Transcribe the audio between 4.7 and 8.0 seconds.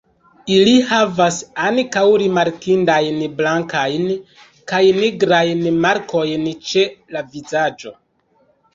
kaj nigrajn markojn ĉe la vizaĝo.